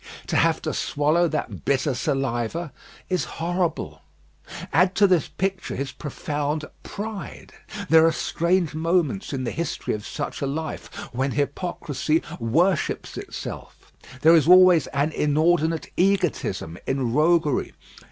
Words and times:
To 0.25 0.35
have 0.35 0.63
to 0.63 0.73
swallow 0.73 1.27
that 1.27 1.63
bitter 1.63 1.93
saliva 1.93 2.73
is 3.07 3.25
horrible. 3.37 4.01
Add 4.73 4.95
to 4.95 5.05
this 5.05 5.27
picture 5.27 5.75
his 5.75 5.91
profound 5.91 6.65
pride. 6.81 7.53
There 7.87 8.07
are 8.07 8.11
strange 8.11 8.73
moments 8.73 9.31
in 9.31 9.43
the 9.43 9.51
history 9.51 9.93
of 9.93 10.03
such 10.03 10.41
a 10.41 10.47
life, 10.47 10.91
when 11.13 11.33
hypocrisy 11.33 12.23
worships 12.39 13.15
itself. 13.15 13.93
There 14.21 14.35
is 14.35 14.47
always 14.47 14.87
an 14.87 15.11
inordinate 15.11 15.91
egotism 15.95 16.79
in 16.87 17.13
roguery. 17.13 17.75